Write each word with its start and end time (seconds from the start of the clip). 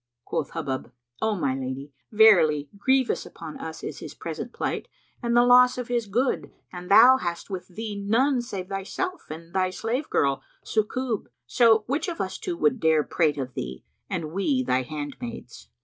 Quoth 0.25 0.53
Hubub, 0.53 0.91
"O 1.21 1.35
my 1.35 1.53
lady, 1.53 1.93
verily, 2.11 2.71
grievous 2.75 3.23
upon 3.23 3.59
us 3.59 3.83
is 3.83 3.99
his 3.99 4.15
present 4.15 4.51
plight 4.51 4.87
and 5.21 5.37
the 5.37 5.45
loss 5.45 5.77
of 5.77 5.89
his 5.89 6.07
good 6.07 6.49
and 6.73 6.89
thou 6.89 7.17
hast 7.17 7.51
with 7.51 7.67
thee 7.67 8.03
none 8.03 8.41
save 8.41 8.67
thyself 8.69 9.29
and 9.29 9.53
thy 9.53 9.69
slave 9.69 10.09
girl 10.09 10.41
Sukub; 10.65 11.27
so 11.45 11.83
which 11.85 12.07
of 12.07 12.19
us 12.19 12.39
two 12.39 12.57
would 12.57 12.79
dare 12.79 13.03
prate 13.03 13.37
of 13.37 13.53
thee, 13.53 13.85
and 14.09 14.31
we 14.31 14.63
thy 14.63 14.81
handmaids?" 14.81 15.69